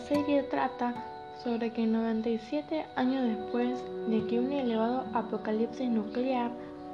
serie 0.00 0.42
trata 0.42 0.94
sobre 1.42 1.72
que 1.72 1.86
97 1.86 2.86
años 2.96 3.24
después 3.24 3.82
de 4.08 4.26
que 4.26 4.38
un 4.38 4.52
elevado 4.52 5.04
apocalipsis 5.14 5.88
nuclear 5.88 6.50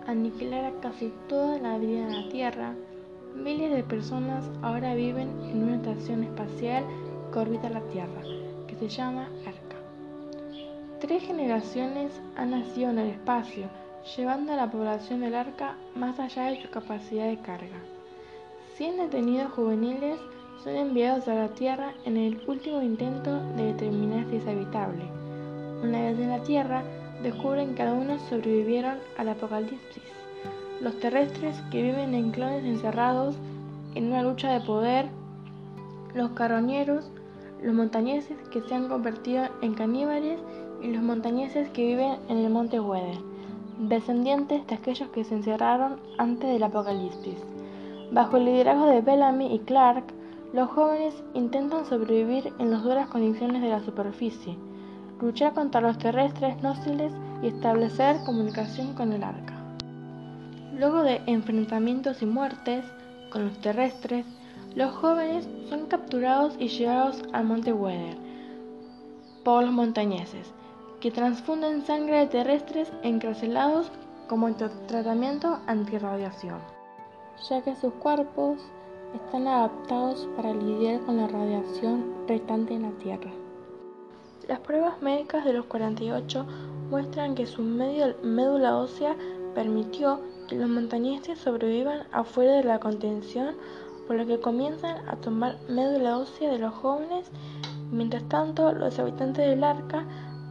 aniquilara 0.07 0.73
casi 0.81 1.13
toda 1.29 1.59
la 1.59 1.79
vida 1.79 2.07
en 2.07 2.13
la 2.13 2.29
Tierra, 2.29 2.75
miles 3.35 3.73
de 3.73 3.83
personas 3.83 4.45
ahora 4.63 4.95
viven 4.95 5.29
en 5.51 5.65
una 5.65 5.77
estación 5.77 6.23
espacial 6.25 6.85
que 7.33 7.39
orbita 7.39 7.71
la 7.71 7.81
Tierra, 7.89 8.23
que 8.69 8.77
se 8.77 8.89
llama 8.89 9.29
Arca. 9.45 9.77
Tres 11.01 11.25
generaciones 11.25 12.13
han 12.37 12.53
nacido 12.53 12.91
en 12.91 12.99
el 13.01 13.11
espacio, 13.11 13.67
llevando 14.17 14.53
a 14.53 14.57
la 14.57 14.71
población 14.71 15.21
del 15.21 15.35
Arca 15.35 15.77
más 15.95 16.21
allá 16.21 16.45
de 16.45 16.63
su 16.63 16.71
capacidad 16.71 17.27
de 17.27 17.39
carga. 17.39 17.81
100 18.77 18.99
detenidos 18.99 19.53
juveniles 19.53 20.21
son 20.63 20.77
enviados 20.77 21.29
a 21.29 21.35
la 21.35 21.49
Tierra 21.49 21.93
en 22.05 22.17
el 22.17 22.41
último 22.47 22.83
intento 22.83 23.41
de 23.57 23.73
determinar 23.73 24.27
si 24.31 24.37
es 24.37 24.47
habitable. 24.47 25.05
Una 25.83 26.01
vez 26.03 26.19
en 26.19 26.31
la 26.31 26.43
Tierra, 26.43 26.83
descubren 27.23 27.75
que 27.75 27.83
algunos 27.83 28.21
sobrevivieron 28.23 28.99
al 29.17 29.29
apocalipsis. 29.29 30.03
Los 30.81 30.99
terrestres 30.99 31.57
que 31.71 31.83
viven 31.83 32.15
en 32.15 32.31
clones 32.31 32.65
encerrados 32.65 33.37
en 33.95 34.07
una 34.07 34.23
lucha 34.23 34.53
de 34.53 34.65
poder, 34.67 35.07
los 36.15 36.31
carroñeros, 36.31 37.11
los 37.63 37.75
montañeses 37.75 38.37
que 38.51 38.61
se 38.63 38.75
han 38.75 38.89
convertido 38.89 39.49
en 39.63 39.75
caníbales 39.75 40.39
y 40.83 40.89
los 40.89 41.03
montañeses 41.03 41.69
que 41.71 41.87
viven 41.87 42.17
en 42.29 42.39
el 42.39 42.51
monte 42.51 42.81
Weather, 42.81 43.19
descendientes 43.79 44.67
de 44.67 44.75
aquellos 44.75 45.09
que 45.11 45.25
se 45.25 45.35
encerraron 45.35 45.97
antes 46.19 46.53
del 46.53 46.63
apocalipsis. 46.63 47.37
Bajo 48.13 48.37
el 48.37 48.45
liderazgo 48.45 48.87
de 48.87 49.01
Bellamy 49.01 49.55
y 49.55 49.59
Clark, 49.61 50.05
los 50.57 50.71
jóvenes 50.71 51.15
intentan 51.35 51.85
sobrevivir 51.85 52.51
en 52.59 52.71
las 52.71 52.83
duras 52.83 53.09
condiciones 53.09 53.61
de 53.61 53.69
la 53.69 53.81
superficie, 53.81 54.57
luchar 55.21 55.53
contra 55.53 55.83
los 55.83 55.99
terrestres 55.99 56.63
nóxiles 56.63 57.13
y 57.43 57.49
establecer 57.49 58.17
comunicación 58.25 58.95
con 58.95 59.13
el 59.13 59.23
arca. 59.23 59.53
Luego 60.73 61.03
de 61.03 61.21
enfrentamientos 61.27 62.23
y 62.23 62.27
muertes 62.27 62.87
con 63.31 63.45
los 63.45 63.59
terrestres, 63.61 64.25
los 64.75 64.95
jóvenes 64.95 65.47
son 65.69 65.89
capturados 65.89 66.55
y 66.59 66.69
llevados 66.69 67.23
al 67.35 67.45
monte 67.45 67.75
Weather 67.75 68.17
por 69.45 69.63
los 69.63 69.75
montañeses, 69.75 70.55
que 71.01 71.11
transfunden 71.11 71.85
sangre 71.85 72.21
de 72.21 72.29
terrestres 72.29 72.91
encarcelados 73.03 73.93
como 74.27 74.51
tratamiento 74.55 75.59
antirradiación, 75.67 76.61
ya 77.47 77.61
que 77.61 77.77
sus 77.77 77.93
cuerpos 77.93 78.59
están 79.17 79.49
adaptados 79.49 80.29
para 80.37 80.53
lidiar 80.53 81.01
con 81.01 81.17
la 81.17 81.27
radiación 81.27 82.05
restante 82.27 82.75
en 82.75 82.83
la 82.83 82.91
Tierra. 82.93 83.31
Las 84.49 84.61
pruebas 84.61 85.01
médicas 85.03 85.45
de 85.45 85.53
los 85.53 85.67
48 85.67 86.47
muestran 86.91 87.35
que 87.35 87.47
su 87.47 87.63
médula 87.63 88.77
ósea 88.77 89.17
permitió 89.55 90.21
que 90.49 90.57
los 90.57 90.69
montañeses 90.69 91.39
sobrevivan 91.39 92.07
afuera 92.13 92.53
de 92.53 92.65
la 92.65 92.79
contención, 92.79 93.57
por 94.07 94.17
lo 94.17 94.27
que 94.27 94.39
comienzan 94.39 95.09
a 95.09 95.17
tomar 95.17 95.57
médula 95.69 96.19
ósea 96.19 96.53
de 96.53 96.59
los 96.59 96.75
jóvenes. 96.75 97.31
Mientras 97.91 98.23
tanto, 98.29 98.73
los 98.73 98.99
habitantes 98.99 99.49
del 99.49 99.65
arca 99.65 100.05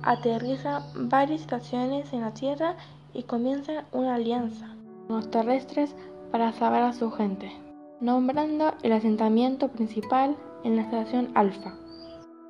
aterrizan 0.03 0.83
varias 1.09 1.41
estaciones 1.41 2.11
en 2.11 2.21
la 2.21 2.33
Tierra 2.33 2.75
y 3.13 3.23
comienzan 3.23 3.85
una 3.93 4.15
alianza 4.15 4.67
con 5.07 5.17
los 5.17 5.31
terrestres 5.31 5.95
para 6.31 6.51
salvar 6.51 6.83
a 6.83 6.93
su 6.93 7.11
gente 7.11 7.64
nombrando 8.01 8.73
el 8.83 8.91
asentamiento 8.91 9.69
principal 9.69 10.35
en 10.63 10.75
la 10.75 10.81
estación 10.81 11.29
Alfa, 11.33 11.75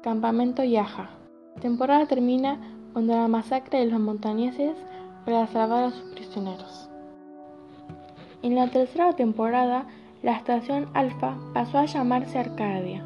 Campamento 0.01 0.63
Yaja. 0.63 1.09
La 1.55 1.61
temporada 1.61 2.07
termina 2.07 2.59
cuando 2.93 3.13
la 3.13 3.27
masacre 3.27 3.79
de 3.79 3.85
los 3.85 3.99
montañeses 3.99 4.75
para 5.25 5.45
salvar 5.47 5.83
a 5.85 5.91
sus 5.91 6.03
prisioneros. 6.13 6.89
En 8.41 8.55
la 8.55 8.67
tercera 8.69 9.13
temporada, 9.13 9.85
la 10.23 10.33
estación 10.33 10.89
Alfa 10.93 11.37
pasó 11.53 11.77
a 11.77 11.85
llamarse 11.85 12.39
Arcadia. 12.39 13.05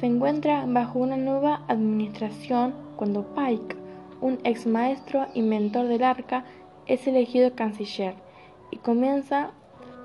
Se 0.00 0.06
encuentra 0.06 0.64
bajo 0.66 0.98
una 0.98 1.16
nueva 1.16 1.62
administración 1.68 2.74
cuando 2.96 3.26
Pike, 3.34 3.76
un 4.20 4.38
ex 4.44 4.66
maestro 4.66 5.26
y 5.34 5.42
mentor 5.42 5.88
del 5.88 6.04
arca, 6.04 6.44
es 6.86 7.06
elegido 7.06 7.54
canciller 7.54 8.14
y 8.70 8.78
comienza 8.78 9.50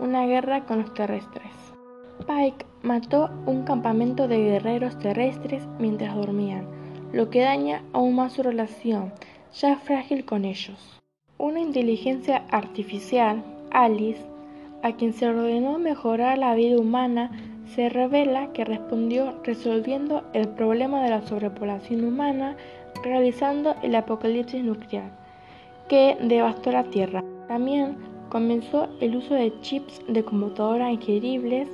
una 0.01 0.25
guerra 0.25 0.65
con 0.65 0.81
los 0.81 0.93
terrestres. 0.93 1.51
Pike 2.27 2.65
mató 2.81 3.29
un 3.45 3.63
campamento 3.63 4.27
de 4.27 4.37
guerreros 4.37 4.97
terrestres 4.99 5.63
mientras 5.79 6.15
dormían, 6.15 6.65
lo 7.13 7.29
que 7.29 7.41
daña 7.41 7.83
aún 7.93 8.15
más 8.15 8.33
su 8.33 8.43
relación, 8.43 9.13
ya 9.53 9.77
frágil 9.77 10.25
con 10.25 10.43
ellos. 10.43 10.99
Una 11.37 11.59
inteligencia 11.59 12.43
artificial, 12.51 13.43
Alice, 13.71 14.25
a 14.83 14.93
quien 14.93 15.13
se 15.13 15.27
ordenó 15.27 15.77
mejorar 15.77 16.37
la 16.37 16.55
vida 16.55 16.79
humana, 16.79 17.31
se 17.75 17.87
revela 17.89 18.51
que 18.53 18.65
respondió 18.65 19.39
resolviendo 19.43 20.23
el 20.33 20.49
problema 20.49 21.01
de 21.03 21.09
la 21.09 21.21
sobrepoblación 21.21 22.03
humana 22.03 22.57
realizando 23.03 23.75
el 23.81 23.95
apocalipsis 23.95 24.63
nuclear, 24.63 25.09
que 25.87 26.17
devastó 26.21 26.71
la 26.71 26.83
Tierra. 26.85 27.23
También 27.47 27.97
comenzó 28.31 28.87
el 29.01 29.17
uso 29.17 29.33
de 29.33 29.51
chips 29.59 30.01
de 30.07 30.23
computadora 30.23 30.89
ingeribles 30.89 31.67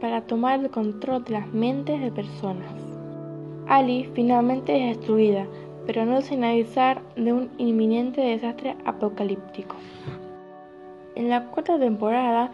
para 0.00 0.22
tomar 0.22 0.58
el 0.58 0.68
control 0.68 1.22
de 1.22 1.30
las 1.30 1.52
mentes 1.52 2.00
de 2.00 2.10
personas. 2.10 2.72
Ali 3.68 4.08
finalmente 4.12 4.90
es 4.90 4.96
destruida, 4.96 5.46
pero 5.86 6.04
no 6.04 6.20
sin 6.20 6.42
avisar 6.42 7.00
de 7.14 7.32
un 7.32 7.48
inminente 7.58 8.20
desastre 8.22 8.74
apocalíptico. 8.84 9.76
En 11.14 11.28
la 11.28 11.46
cuarta 11.46 11.78
temporada, 11.78 12.50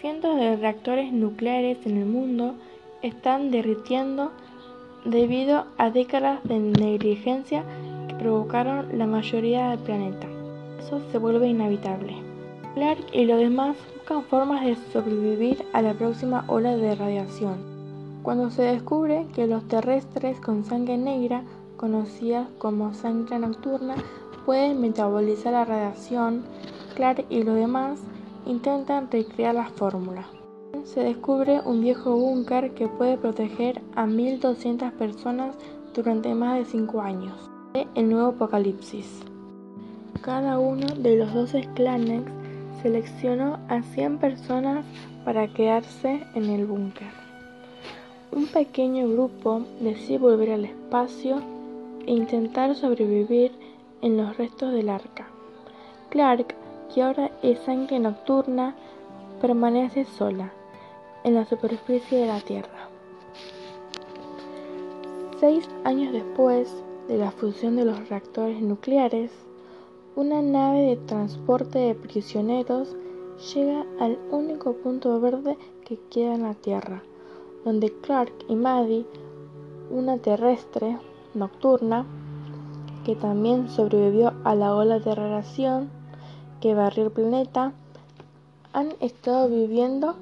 cientos 0.00 0.36
de 0.36 0.54
reactores 0.54 1.12
nucleares 1.12 1.84
en 1.86 1.96
el 1.96 2.06
mundo 2.06 2.54
están 3.02 3.50
derritiendo 3.50 4.30
debido 5.04 5.64
a 5.78 5.90
décadas 5.90 6.38
de 6.44 6.60
negligencia 6.60 7.64
que 8.06 8.14
provocaron 8.14 8.96
la 8.96 9.06
mayoría 9.06 9.70
del 9.70 9.80
planeta. 9.80 10.28
Eso 10.78 11.00
se 11.10 11.18
vuelve 11.18 11.48
inevitable. 11.48 12.29
Clark 12.74 13.04
y 13.12 13.24
los 13.24 13.38
demás 13.38 13.76
buscan 13.94 14.22
formas 14.22 14.64
de 14.64 14.76
sobrevivir 14.92 15.64
a 15.72 15.82
la 15.82 15.92
próxima 15.92 16.44
ola 16.46 16.76
de 16.76 16.94
radiación. 16.94 17.56
Cuando 18.22 18.50
se 18.50 18.62
descubre 18.62 19.26
que 19.34 19.46
los 19.46 19.66
terrestres 19.66 20.38
con 20.40 20.64
sangre 20.64 20.96
negra, 20.96 21.42
conocidas 21.76 22.46
como 22.58 22.94
sangre 22.94 23.38
nocturna, 23.40 23.96
pueden 24.46 24.80
metabolizar 24.80 25.52
la 25.52 25.64
radiación, 25.64 26.44
Clark 26.94 27.24
y 27.28 27.42
los 27.42 27.56
demás 27.56 28.00
intentan 28.46 29.10
recrear 29.10 29.54
la 29.54 29.68
fórmula. 29.70 30.26
Se 30.84 31.00
descubre 31.00 31.60
un 31.64 31.80
viejo 31.80 32.14
búnker 32.14 32.74
que 32.74 32.86
puede 32.86 33.18
proteger 33.18 33.82
a 33.96 34.06
1200 34.06 34.92
personas 34.92 35.56
durante 35.94 36.34
más 36.34 36.58
de 36.58 36.64
5 36.64 37.00
años. 37.00 37.50
El 37.94 38.10
nuevo 38.10 38.28
apocalipsis. 38.28 39.22
Cada 40.22 40.58
uno 40.58 40.86
de 40.96 41.16
los 41.16 41.32
12 41.34 41.68
clanes 41.74 42.22
seleccionó 42.82 43.58
a 43.68 43.82
100 43.82 44.18
personas 44.18 44.84
para 45.24 45.48
quedarse 45.48 46.24
en 46.34 46.44
el 46.50 46.66
búnker. 46.66 47.08
Un 48.32 48.46
pequeño 48.46 49.08
grupo 49.08 49.62
decide 49.80 50.18
volver 50.18 50.52
al 50.52 50.64
espacio 50.64 51.42
e 52.06 52.12
intentar 52.12 52.74
sobrevivir 52.74 53.52
en 54.02 54.16
los 54.16 54.36
restos 54.36 54.72
del 54.72 54.88
arca. 54.88 55.26
Clark, 56.10 56.54
que 56.94 57.02
ahora 57.02 57.30
es 57.42 57.58
sangre 57.60 57.98
nocturna, 57.98 58.74
permanece 59.40 60.04
sola 60.04 60.52
en 61.24 61.34
la 61.34 61.44
superficie 61.44 62.18
de 62.18 62.26
la 62.26 62.40
Tierra. 62.40 62.88
Seis 65.38 65.68
años 65.84 66.12
después 66.12 66.70
de 67.08 67.18
la 67.18 67.30
fusión 67.30 67.76
de 67.76 67.84
los 67.84 68.08
reactores 68.08 68.60
nucleares, 68.60 69.30
una 70.20 70.42
nave 70.42 70.82
de 70.82 70.96
transporte 70.96 71.78
de 71.78 71.94
prisioneros 71.94 72.94
llega 73.54 73.86
al 73.98 74.18
único 74.30 74.74
punto 74.74 75.18
verde 75.18 75.56
que 75.86 75.98
queda 76.10 76.34
en 76.34 76.42
la 76.42 76.52
Tierra, 76.52 77.02
donde 77.64 77.90
Clark 78.02 78.30
y 78.46 78.54
Maddie, 78.54 79.06
una 79.90 80.18
terrestre 80.18 80.98
nocturna, 81.32 82.04
que 83.06 83.16
también 83.16 83.70
sobrevivió 83.70 84.34
a 84.44 84.54
la 84.54 84.74
ola 84.74 84.98
de 84.98 85.14
radiación 85.14 85.88
que 86.60 86.74
barrió 86.74 87.04
el 87.04 87.12
planeta, 87.12 87.72
han 88.74 88.90
estado 89.00 89.48
viviendo. 89.48 90.16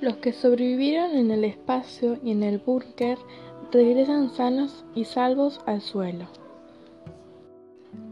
Los 0.00 0.18
que 0.18 0.32
sobrevivieron 0.32 1.16
en 1.16 1.32
el 1.32 1.42
espacio 1.42 2.18
y 2.22 2.30
en 2.30 2.44
el 2.44 2.58
búnker 2.58 3.18
regresan 3.72 4.30
sanos 4.30 4.84
y 4.94 5.04
salvos 5.04 5.60
al 5.66 5.80
suelo. 5.80 6.43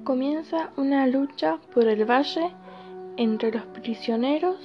Comienza 0.05 0.71
una 0.77 1.07
lucha 1.07 1.59
por 1.73 1.87
el 1.87 2.05
valle 2.05 2.51
entre 3.17 3.53
los 3.53 3.63
prisioneros 3.67 4.57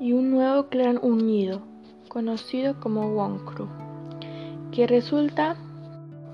y 0.00 0.12
un 0.12 0.32
nuevo 0.32 0.66
clan 0.66 0.98
unido, 1.00 1.60
conocido 2.08 2.80
como 2.80 3.06
Wonkru, 3.06 3.68
que 4.72 4.88
resulta 4.88 5.54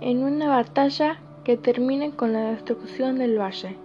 en 0.00 0.24
una 0.24 0.48
batalla 0.48 1.20
que 1.44 1.58
termina 1.58 2.12
con 2.12 2.32
la 2.32 2.52
destrucción 2.52 3.18
del 3.18 3.38
valle. 3.38 3.76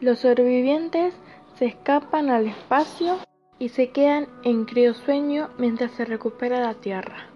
Los 0.00 0.20
sobrevivientes 0.20 1.12
se 1.56 1.66
escapan 1.66 2.30
al 2.30 2.46
espacio 2.46 3.18
y 3.58 3.68
se 3.68 3.90
quedan 3.90 4.28
en 4.44 4.64
criosueño 4.64 5.50
mientras 5.58 5.90
se 5.90 6.06
recupera 6.06 6.60
la 6.60 6.72
Tierra. 6.72 7.26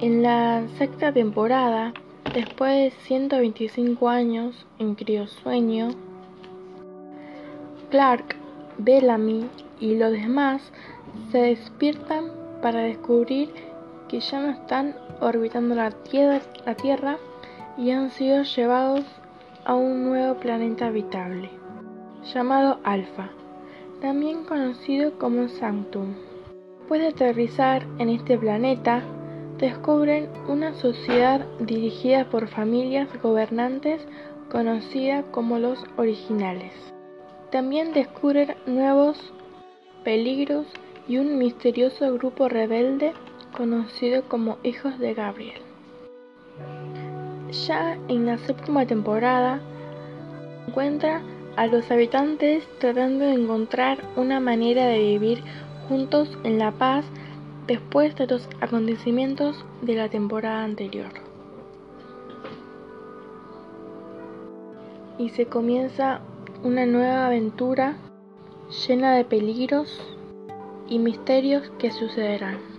En 0.00 0.24
la 0.24 0.66
sexta 0.76 1.12
temporada, 1.12 1.94
después 2.34 2.72
de 2.72 2.90
125 3.02 4.08
años 4.08 4.66
en 4.80 4.96
criosueño, 4.96 5.90
Clark, 7.90 8.34
Bellamy 8.76 9.48
y 9.78 9.96
los 9.96 10.10
demás 10.10 10.72
se 11.30 11.38
despiertan 11.38 12.32
para 12.60 12.80
descubrir 12.80 13.50
que 14.08 14.18
ya 14.18 14.40
no 14.40 14.50
están 14.50 14.96
orbitando 15.20 15.76
la 15.76 15.92
tierra, 15.92 16.40
la 16.66 16.74
tierra 16.74 17.18
y 17.78 17.92
han 17.92 18.10
sido 18.10 18.42
llevados 18.42 19.04
a 19.64 19.76
un 19.76 20.04
nuevo 20.04 20.34
planeta 20.40 20.86
habitable, 20.86 21.50
llamado 22.34 22.80
Alpha, 22.82 23.30
también 24.00 24.44
conocido 24.44 25.16
como 25.18 25.48
Sanctum. 25.48 26.14
Después 26.80 27.00
de 27.00 27.08
aterrizar 27.08 27.86
en 27.98 28.10
este 28.10 28.36
planeta, 28.36 29.02
descubren 29.58 30.28
una 30.48 30.74
sociedad 30.74 31.46
dirigida 31.60 32.24
por 32.28 32.48
familias 32.48 33.08
gobernantes 33.22 34.06
conocida 34.50 35.22
como 35.30 35.58
los 35.58 35.78
originales. 35.96 36.72
También 37.50 37.92
descubren 37.92 38.54
nuevos 38.66 39.32
peligros 40.02 40.66
y 41.06 41.18
un 41.18 41.38
misterioso 41.38 42.12
grupo 42.14 42.48
rebelde 42.48 43.12
conocido 43.56 44.22
como 44.28 44.58
Hijos 44.64 44.98
de 44.98 45.14
Gabriel. 45.14 45.62
Ya 47.66 47.96
en 48.08 48.26
la 48.26 48.38
séptima 48.38 48.84
temporada 48.86 49.60
encuentra 50.66 51.22
a 51.56 51.66
los 51.66 51.88
habitantes 51.90 52.66
tratando 52.78 53.24
de 53.24 53.34
encontrar 53.34 53.98
una 54.16 54.40
manera 54.40 54.86
de 54.86 54.98
vivir 54.98 55.42
juntos 55.88 56.28
en 56.42 56.58
la 56.58 56.72
paz 56.72 57.04
después 57.66 58.14
de 58.16 58.26
los 58.26 58.48
acontecimientos 58.60 59.64
de 59.82 59.94
la 59.94 60.08
temporada 60.08 60.64
anterior. 60.64 61.12
Y 65.18 65.30
se 65.30 65.46
comienza 65.46 66.20
una 66.62 66.86
nueva 66.86 67.26
aventura 67.26 67.96
llena 68.86 69.14
de 69.14 69.24
peligros 69.24 70.00
y 70.88 70.98
misterios 70.98 71.70
que 71.78 71.90
sucederán. 71.90 72.73